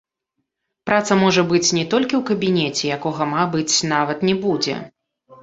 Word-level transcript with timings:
Праца 0.89 1.17
можа 1.23 1.43
быць 1.51 1.73
не 1.79 1.83
толькі 1.91 2.15
ў 2.21 2.23
кабінеце, 2.31 2.83
якога, 2.97 3.23
мабыць, 3.35 3.71
нават 3.93 4.27
не 4.31 4.35
будзе. 4.49 4.75